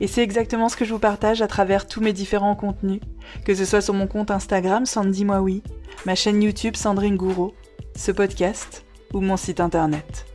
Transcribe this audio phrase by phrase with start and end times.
[0.00, 3.00] Et c'est exactement ce que je vous partage à travers tous mes différents contenus,
[3.44, 5.44] que ce soit sur mon compte Instagram Sandy Moi
[6.04, 7.54] ma chaîne YouTube Sandrine Gouraud,
[7.96, 10.26] ce podcast ou mon site internet.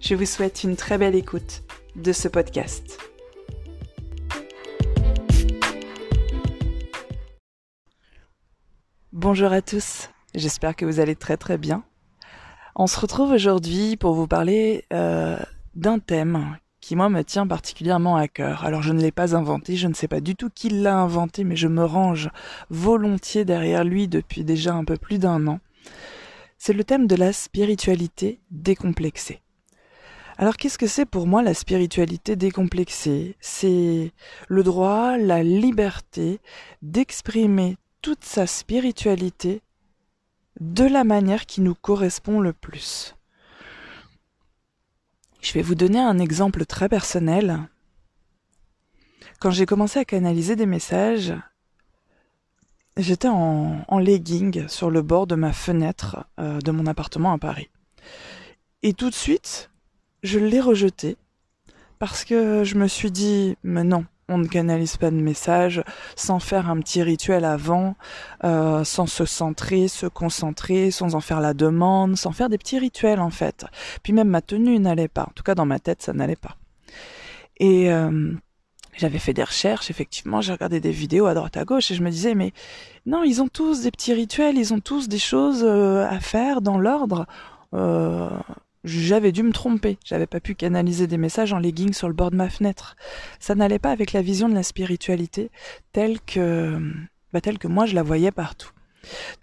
[0.00, 1.62] Je vous souhaite une très belle écoute
[1.96, 2.98] de ce podcast.
[9.12, 11.82] Bonjour à tous, j'espère que vous allez très très bien.
[12.76, 15.38] On se retrouve aujourd'hui pour vous parler euh,
[15.74, 18.64] d'un thème qui moi me tient particulièrement à cœur.
[18.64, 21.44] Alors je ne l'ai pas inventé, je ne sais pas du tout qui l'a inventé,
[21.44, 22.30] mais je me range
[22.70, 25.60] volontiers derrière lui depuis déjà un peu plus d'un an.
[26.56, 29.42] C'est le thème de la spiritualité décomplexée.
[30.38, 33.36] Alors qu'est-ce que c'est pour moi la spiritualité décomplexée?
[33.38, 34.12] C'est
[34.48, 36.40] le droit, la liberté
[36.80, 39.60] d'exprimer toute sa spiritualité
[40.58, 43.14] de la manière qui nous correspond le plus.
[45.40, 47.68] Je vais vous donner un exemple très personnel.
[49.40, 51.32] Quand j'ai commencé à canaliser des messages,
[52.96, 57.38] j'étais en, en, legging sur le bord de ma fenêtre euh, de mon appartement à
[57.38, 57.70] Paris.
[58.82, 59.70] Et tout de suite,
[60.22, 61.16] je l'ai rejeté
[61.98, 65.82] parce que je me suis dit, mais non, on ne canalise pas de messages
[66.16, 67.96] sans faire un petit rituel avant,
[68.44, 72.78] euh, sans se centrer, se concentrer, sans en faire la demande, sans faire des petits
[72.78, 73.64] rituels en fait.
[74.02, 75.22] Puis même ma tenue n'allait pas.
[75.22, 76.56] En tout cas dans ma tête ça n'allait pas.
[77.58, 78.32] Et euh,
[78.96, 82.02] j'avais fait des recherches, effectivement, j'ai regardé des vidéos à droite à gauche et je
[82.02, 82.52] me disais mais
[83.06, 86.60] non, ils ont tous des petits rituels, ils ont tous des choses euh, à faire
[86.60, 87.26] dans l'ordre.
[87.74, 88.30] Euh,
[88.84, 89.98] j'avais dû me tromper.
[90.04, 92.96] J'avais pas pu canaliser des messages en legging sur le bord de ma fenêtre.
[93.40, 95.50] Ça n'allait pas avec la vision de la spiritualité
[95.92, 96.80] telle que,
[97.32, 98.70] bah, telle que moi je la voyais partout.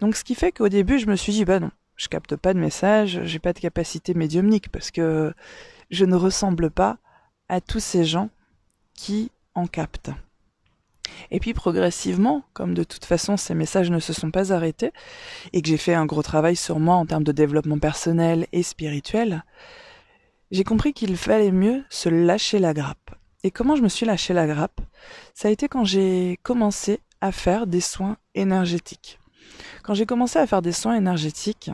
[0.00, 2.54] Donc ce qui fait qu'au début je me suis dit bah non, je capte pas
[2.54, 5.32] de messages, j'ai pas de capacité médiumnique parce que
[5.90, 6.98] je ne ressemble pas
[7.48, 8.30] à tous ces gens
[8.94, 10.10] qui en captent.
[11.30, 14.92] Et puis progressivement, comme de toute façon ces messages ne se sont pas arrêtés,
[15.52, 18.62] et que j'ai fait un gros travail sur moi en termes de développement personnel et
[18.62, 19.44] spirituel,
[20.50, 23.10] j'ai compris qu'il fallait mieux se lâcher la grappe.
[23.42, 24.80] Et comment je me suis lâché la grappe?
[25.34, 29.18] Ça a été quand j'ai commencé à faire des soins énergétiques.
[29.82, 31.70] Quand j'ai commencé à faire des soins énergétiques,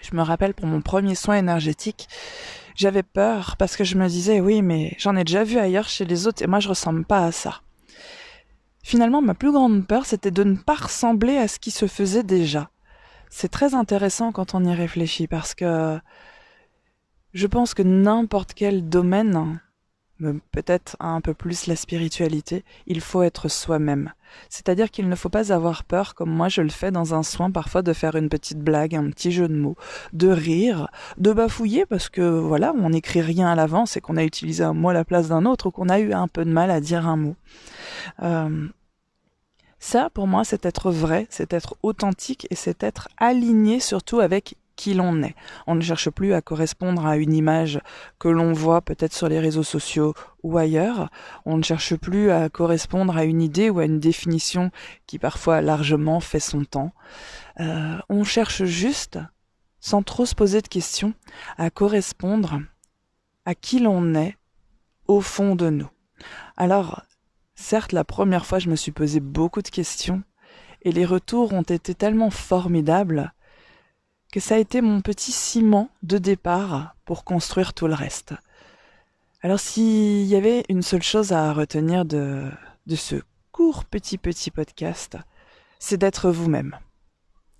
[0.00, 2.08] je me rappelle pour mon premier soin énergétique,
[2.74, 6.04] j'avais peur parce que je me disais oui mais j'en ai déjà vu ailleurs chez
[6.04, 7.60] les autres et moi je ressemble pas à ça.
[8.82, 12.24] Finalement, ma plus grande peur, c'était de ne pas ressembler à ce qui se faisait
[12.24, 12.70] déjà.
[13.30, 15.98] C'est très intéressant quand on y réfléchit parce que
[17.32, 19.60] je pense que n'importe quel domaine,
[20.52, 24.12] peut-être un peu plus la spiritualité, il faut être soi-même.
[24.48, 27.50] C'est-à-dire qu'il ne faut pas avoir peur, comme moi je le fais dans un soin
[27.50, 29.76] parfois, de faire une petite blague, un petit jeu de mots,
[30.12, 30.88] de rire,
[31.18, 34.74] de bafouiller parce que voilà, on n'écrit rien à l'avance et qu'on a utilisé un
[34.74, 36.80] mot à la place d'un autre ou qu'on a eu un peu de mal à
[36.80, 37.36] dire un mot.
[38.22, 38.68] Euh,
[39.78, 44.56] ça, pour moi, c'est être vrai, c'est être authentique et c'est être aligné surtout avec
[44.90, 45.34] l'on est.
[45.66, 47.80] On ne cherche plus à correspondre à une image
[48.18, 51.10] que l'on voit peut-être sur les réseaux sociaux ou ailleurs.
[51.46, 54.70] On ne cherche plus à correspondre à une idée ou à une définition
[55.06, 56.92] qui parfois largement fait son temps.
[57.60, 59.18] Euh, on cherche juste,
[59.80, 61.14] sans trop se poser de questions,
[61.56, 62.60] à correspondre
[63.44, 64.36] à qui l'on est
[65.06, 65.88] au fond de nous.
[66.56, 67.02] Alors,
[67.62, 70.22] Certes, la première fois, je me suis posé beaucoup de questions,
[70.82, 73.32] et les retours ont été tellement formidables
[74.32, 78.34] que ça a été mon petit ciment de départ pour construire tout le reste.
[79.42, 82.50] Alors s'il y avait une seule chose à retenir de,
[82.88, 83.16] ce
[83.52, 85.18] court petit petit podcast,
[85.78, 86.78] c'est d'être vous-même.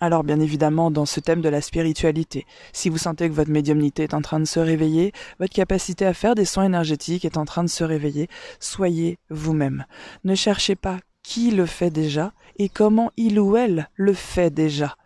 [0.00, 4.04] Alors bien évidemment, dans ce thème de la spiritualité, si vous sentez que votre médiumnité
[4.04, 7.44] est en train de se réveiller, votre capacité à faire des soins énergétiques est en
[7.44, 8.28] train de se réveiller,
[8.60, 9.84] soyez vous-même.
[10.24, 14.96] Ne cherchez pas qui le fait déjà et comment il ou elle le fait déjà.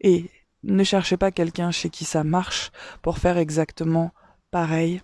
[0.00, 0.30] Et
[0.64, 2.72] ne cherchez pas quelqu'un chez qui ça marche
[3.02, 4.12] pour faire exactement
[4.50, 5.00] pareil,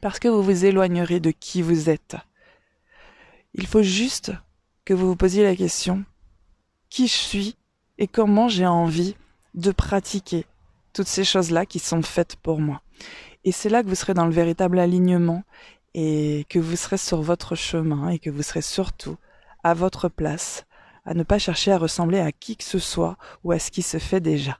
[0.00, 2.16] parce que vous vous éloignerez de qui vous êtes.
[3.54, 4.32] Il faut juste
[4.84, 6.04] que vous vous posiez la question
[6.90, 7.56] qui je suis
[7.98, 9.16] et comment j'ai envie
[9.54, 10.44] de pratiquer
[10.92, 12.82] toutes ces choses-là qui sont faites pour moi.
[13.44, 15.42] Et c'est là que vous serez dans le véritable alignement
[15.94, 19.16] et que vous serez sur votre chemin et que vous serez surtout
[19.64, 20.66] à votre place,
[21.04, 23.82] à ne pas chercher à ressembler à qui que ce soit ou à ce qui
[23.82, 24.58] se fait déjà.